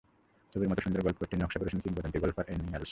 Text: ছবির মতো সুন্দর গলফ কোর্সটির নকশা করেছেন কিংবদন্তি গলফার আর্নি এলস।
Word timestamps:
ছবির 0.55 0.69
মতো 0.69 0.81
সুন্দর 0.81 1.01
গলফ 1.05 1.17
কোর্সটির 1.17 1.39
নকশা 1.41 1.59
করেছেন 1.59 1.79
কিংবদন্তি 1.83 2.17
গলফার 2.19 2.45
আর্নি 2.45 2.63
এলস। 2.65 2.73